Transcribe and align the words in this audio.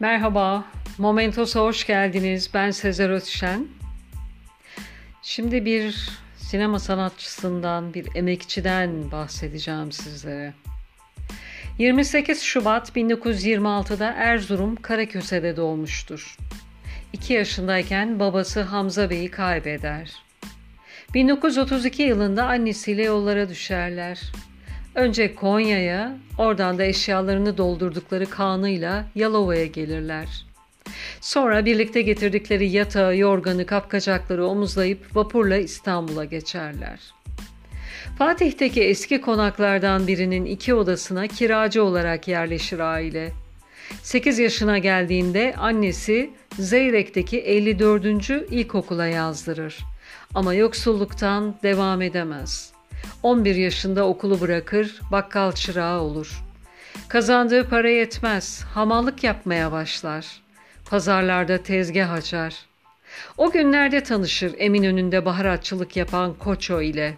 Merhaba, 0.00 0.64
Momentos'a 0.98 1.60
hoş 1.60 1.86
geldiniz. 1.86 2.50
Ben 2.54 2.70
Sezer 2.70 3.10
Ötşen. 3.10 3.66
Şimdi 5.22 5.64
bir 5.64 6.10
sinema 6.36 6.78
sanatçısından, 6.78 7.94
bir 7.94 8.08
emekçiden 8.14 9.10
bahsedeceğim 9.12 9.92
sizlere. 9.92 10.54
28 11.78 12.42
Şubat 12.42 12.96
1926'da 12.96 14.12
Erzurum 14.12 14.76
Karaköse'de 14.76 15.56
doğmuştur. 15.56 16.36
2 17.12 17.32
yaşındayken 17.32 18.20
babası 18.20 18.62
Hamza 18.62 19.10
Bey'i 19.10 19.30
kaybeder. 19.30 20.12
1932 21.14 22.02
yılında 22.02 22.46
annesiyle 22.46 23.04
yollara 23.04 23.48
düşerler. 23.48 24.20
Önce 24.94 25.34
Konya'ya, 25.34 26.18
oradan 26.38 26.78
da 26.78 26.84
eşyalarını 26.84 27.56
doldurdukları 27.56 28.30
kanıyla 28.30 29.04
Yalova'ya 29.14 29.66
gelirler. 29.66 30.46
Sonra 31.20 31.64
birlikte 31.64 32.02
getirdikleri 32.02 32.70
yatağı, 32.70 33.16
yorganı, 33.16 33.66
kapkacakları 33.66 34.46
omuzlayıp 34.46 35.16
vapurla 35.16 35.56
İstanbul'a 35.56 36.24
geçerler. 36.24 37.00
Fatih'teki 38.18 38.82
eski 38.82 39.20
konaklardan 39.20 40.06
birinin 40.06 40.44
iki 40.44 40.74
odasına 40.74 41.26
kiracı 41.26 41.84
olarak 41.84 42.28
yerleşir 42.28 42.78
aile. 42.78 43.32
8 44.02 44.38
yaşına 44.38 44.78
geldiğinde 44.78 45.54
annesi 45.58 46.30
Zeyrek'teki 46.58 47.40
54. 47.40 48.30
ilkokula 48.30 49.06
yazdırır. 49.06 49.78
Ama 50.34 50.54
yoksulluktan 50.54 51.54
devam 51.62 52.02
edemez.'' 52.02 52.77
11 53.22 53.54
yaşında 53.54 54.06
okulu 54.06 54.40
bırakır, 54.40 55.00
bakkal 55.12 55.52
çırağı 55.52 56.00
olur. 56.00 56.42
Kazandığı 57.08 57.68
para 57.68 57.88
yetmez, 57.88 58.64
hamallık 58.74 59.24
yapmaya 59.24 59.72
başlar. 59.72 60.26
Pazarlarda 60.90 61.62
tezgah 61.62 62.12
açar. 62.12 62.54
O 63.36 63.50
günlerde 63.50 64.02
tanışır 64.02 64.54
Eminönü'nde 64.58 65.24
baharatçılık 65.24 65.96
yapan 65.96 66.34
Koço 66.34 66.82
ile. 66.82 67.14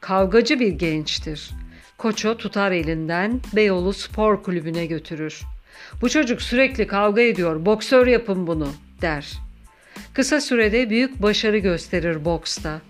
Kavgacı 0.00 0.60
bir 0.60 0.72
gençtir. 0.72 1.50
Koço 1.98 2.36
tutar 2.36 2.72
elinden 2.72 3.40
Beyoğlu 3.52 3.92
Spor 3.92 4.42
Kulübü'ne 4.42 4.86
götürür. 4.86 5.42
Bu 6.00 6.08
çocuk 6.08 6.42
sürekli 6.42 6.86
kavga 6.86 7.22
ediyor, 7.22 7.66
boksör 7.66 8.06
yapın 8.06 8.46
bunu 8.46 8.68
der. 9.02 9.32
Kısa 10.14 10.40
sürede 10.40 10.90
büyük 10.90 11.22
başarı 11.22 11.58
gösterir 11.58 12.24
boksta. 12.24 12.80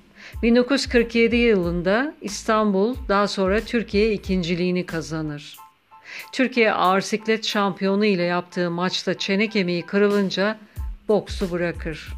1947 0.43 1.37
yılında 1.37 2.15
İstanbul 2.21 2.97
daha 3.09 3.29
sonra 3.29 3.61
Türkiye 3.61 4.13
ikinciliğini 4.13 4.87
kazanır. 4.87 5.57
Türkiye 6.33 6.73
ağır 6.73 7.01
siklet 7.01 7.45
şampiyonu 7.45 8.05
ile 8.05 8.23
yaptığı 8.23 8.71
maçta 8.71 9.19
çene 9.19 9.49
kemiği 9.49 9.83
kırılınca 9.83 10.59
boksu 11.09 11.51
bırakır. 11.51 12.09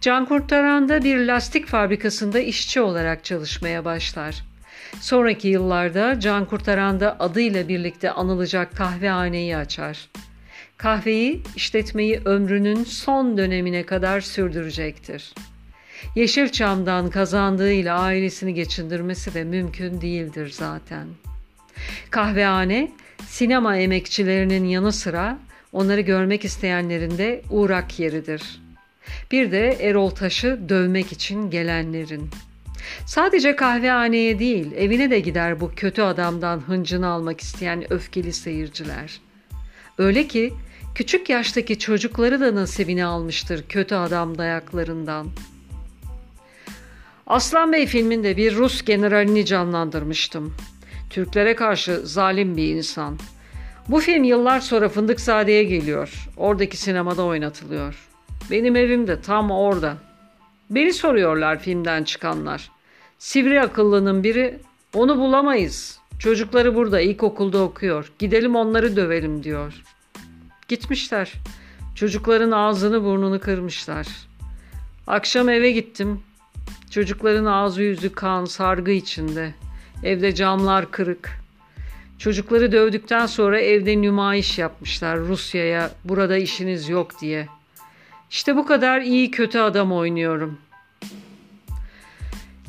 Can 0.00 0.26
Kurtaran'da 0.26 1.04
bir 1.04 1.26
lastik 1.26 1.66
fabrikasında 1.66 2.38
işçi 2.38 2.80
olarak 2.80 3.24
çalışmaya 3.24 3.84
başlar. 3.84 4.44
Sonraki 5.00 5.48
yıllarda 5.48 6.20
Can 6.20 6.44
Kurtaran'da 6.44 7.16
adıyla 7.20 7.68
birlikte 7.68 8.10
anılacak 8.10 8.76
kahvehaneyi 8.76 9.56
açar. 9.56 10.08
Kahveyi, 10.76 11.42
işletmeyi 11.56 12.20
ömrünün 12.24 12.84
son 12.84 13.36
dönemine 13.36 13.86
kadar 13.86 14.20
sürdürecektir. 14.20 15.34
Yeşilçam'dan 16.14 17.10
kazandığıyla 17.10 17.98
ailesini 17.98 18.54
geçindirmesi 18.54 19.34
de 19.34 19.44
mümkün 19.44 20.00
değildir 20.00 20.54
zaten. 20.56 21.06
Kahvehane, 22.10 22.92
sinema 23.28 23.76
emekçilerinin 23.76 24.64
yanı 24.64 24.92
sıra 24.92 25.38
onları 25.72 26.00
görmek 26.00 26.44
isteyenlerin 26.44 27.18
de 27.18 27.42
uğrak 27.50 27.98
yeridir. 27.98 28.42
Bir 29.30 29.52
de 29.52 29.76
Erol 29.80 30.10
Taş'ı 30.10 30.60
dövmek 30.68 31.12
için 31.12 31.50
gelenlerin. 31.50 32.30
Sadece 33.06 33.56
kahvehaneye 33.56 34.38
değil, 34.38 34.72
evine 34.76 35.10
de 35.10 35.20
gider 35.20 35.60
bu 35.60 35.72
kötü 35.76 36.02
adamdan 36.02 36.58
hıncını 36.58 37.06
almak 37.06 37.40
isteyen 37.40 37.92
öfkeli 37.92 38.32
seyirciler. 38.32 39.20
Öyle 39.98 40.28
ki 40.28 40.52
küçük 40.94 41.28
yaştaki 41.28 41.78
çocukları 41.78 42.40
da 42.40 42.54
nasibini 42.54 43.04
almıştır 43.04 43.64
kötü 43.68 43.94
adam 43.94 44.38
dayaklarından.'' 44.38 45.51
Aslan 47.26 47.72
Bey 47.72 47.86
filminde 47.86 48.36
bir 48.36 48.56
Rus 48.56 48.82
generalini 48.82 49.44
canlandırmıştım. 49.44 50.54
Türklere 51.10 51.54
karşı 51.54 52.00
zalim 52.04 52.56
bir 52.56 52.68
insan. 52.68 53.18
Bu 53.88 54.00
film 54.00 54.24
yıllar 54.24 54.60
sonra 54.60 54.88
Fındıkzade'ye 54.88 55.64
geliyor. 55.64 56.28
Oradaki 56.36 56.76
sinemada 56.76 57.24
oynatılıyor. 57.24 58.08
Benim 58.50 58.76
evim 58.76 59.06
de 59.06 59.20
tam 59.20 59.50
orada. 59.50 59.96
Beni 60.70 60.92
soruyorlar 60.92 61.58
filmden 61.58 62.04
çıkanlar. 62.04 62.70
Sivri 63.18 63.60
akıllının 63.60 64.24
biri 64.24 64.58
onu 64.94 65.18
bulamayız. 65.18 65.98
Çocukları 66.18 66.74
burada 66.74 67.00
ilkokulda 67.00 67.62
okuyor. 67.62 68.12
Gidelim 68.18 68.56
onları 68.56 68.96
dövelim 68.96 69.42
diyor. 69.42 69.82
Gitmişler. 70.68 71.32
Çocukların 71.94 72.50
ağzını 72.50 73.04
burnunu 73.04 73.40
kırmışlar. 73.40 74.06
Akşam 75.06 75.48
eve 75.48 75.70
gittim. 75.70 76.20
Çocukların 76.92 77.44
ağzı 77.44 77.82
yüzü 77.82 78.12
kan, 78.12 78.44
sargı 78.44 78.90
içinde. 78.90 79.54
Evde 80.04 80.34
camlar 80.34 80.90
kırık. 80.90 81.30
Çocukları 82.18 82.72
dövdükten 82.72 83.26
sonra 83.26 83.60
evde 83.60 84.02
nümayiş 84.02 84.58
yapmışlar 84.58 85.18
Rusya'ya 85.18 85.90
burada 86.04 86.36
işiniz 86.36 86.88
yok 86.88 87.20
diye. 87.20 87.46
İşte 88.30 88.56
bu 88.56 88.66
kadar 88.66 89.00
iyi 89.00 89.30
kötü 89.30 89.58
adam 89.58 89.92
oynuyorum. 89.92 90.58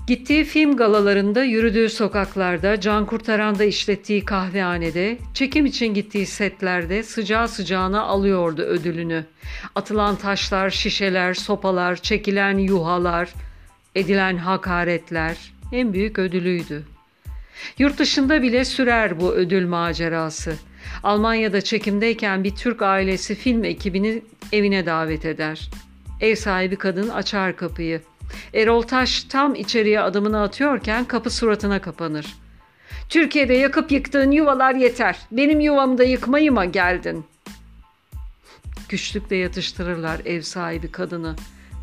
Gittiği 0.07 0.43
film 0.43 0.77
galalarında, 0.77 1.43
yürüdüğü 1.43 1.89
sokaklarda, 1.89 2.81
can 2.81 3.05
kurtaranda 3.05 3.63
işlettiği 3.63 4.25
kahvehanede, 4.25 5.17
çekim 5.33 5.65
için 5.65 5.93
gittiği 5.93 6.25
setlerde 6.25 7.03
sıcağı 7.03 7.47
sıcağına 7.47 8.01
alıyordu 8.01 8.61
ödülünü. 8.61 9.25
Atılan 9.75 10.15
taşlar, 10.15 10.69
şişeler, 10.69 11.33
sopalar, 11.33 11.95
çekilen 11.95 12.57
yuhalar, 12.57 13.33
edilen 13.95 14.37
hakaretler 14.37 15.37
en 15.71 15.93
büyük 15.93 16.19
ödülüydü. 16.19 16.83
Yurt 17.77 17.99
dışında 17.99 18.41
bile 18.41 18.65
sürer 18.65 19.19
bu 19.19 19.33
ödül 19.33 19.67
macerası. 19.67 20.55
Almanya'da 21.03 21.61
çekimdeyken 21.61 22.43
bir 22.43 22.55
Türk 22.55 22.81
ailesi 22.81 23.35
film 23.35 23.63
ekibini 23.63 24.21
evine 24.51 24.85
davet 24.85 25.25
eder. 25.25 25.69
Ev 26.21 26.35
sahibi 26.35 26.75
kadın 26.75 27.09
açar 27.09 27.55
kapıyı. 27.55 28.01
Erol 28.53 28.81
Taş 28.81 29.23
tam 29.23 29.55
içeriye 29.55 30.01
adımını 30.01 30.41
atıyorken 30.41 31.05
kapı 31.05 31.29
suratına 31.29 31.81
kapanır. 31.81 32.25
Türkiye'de 33.09 33.53
yakıp 33.53 33.91
yıktığın 33.91 34.31
yuvalar 34.31 34.75
yeter. 34.75 35.17
Benim 35.31 35.59
yuvamı 35.59 35.97
da 35.97 36.03
yıkmayı 36.03 36.51
mı 36.51 36.65
geldin? 36.65 37.25
Güçlükle 38.89 39.35
yatıştırırlar 39.35 40.21
ev 40.25 40.41
sahibi 40.41 40.91
kadını. 40.91 41.35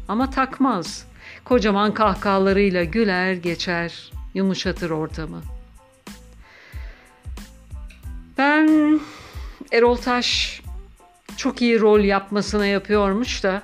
Ama 0.09 0.31
takmaz. 0.31 1.10
Kocaman 1.45 1.95
kahkahalarıyla 1.95 2.85
güler 2.85 3.33
geçer, 3.33 4.13
yumuşatır 4.35 4.91
ortamı. 4.91 5.43
Ben 8.39 9.01
Erol 9.73 9.97
Taş 9.97 10.61
çok 11.37 11.63
iyi 11.63 11.81
rol 11.81 12.01
yapmasına 12.01 12.67
yapıyormuş 12.67 13.43
da 13.43 13.63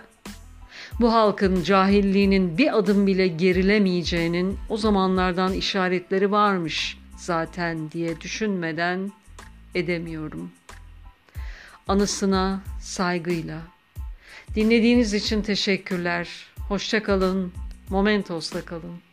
bu 1.01 1.13
halkın 1.13 1.63
cahilliğinin 1.63 2.59
bir 2.59 2.79
adım 2.79 3.07
bile 3.07 3.29
gerilemeyeceğinin 3.29 4.59
o 4.69 4.77
zamanlardan 4.77 5.53
işaretleri 5.53 6.31
varmış 6.31 6.99
zaten 7.17 7.91
diye 7.91 8.21
düşünmeden 8.21 9.13
edemiyorum. 9.75 10.51
Anısına 11.89 12.61
saygıyla. 12.81 13.59
Dinlediğiniz 14.55 15.15
için 15.15 15.43
teşekkürler. 15.43 16.29
Hoşçakalın. 16.69 17.53
Momentos'la 17.91 18.65
kalın. 18.65 19.06